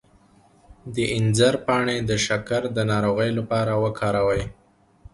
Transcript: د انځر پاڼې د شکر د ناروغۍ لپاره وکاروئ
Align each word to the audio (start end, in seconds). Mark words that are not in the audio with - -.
د 0.95 0.95
انځر 1.17 1.53
پاڼې 1.65 1.97
د 2.09 2.11
شکر 2.25 2.61
د 2.75 2.77
ناروغۍ 2.91 3.29
لپاره 3.39 3.73
وکاروئ 3.83 4.43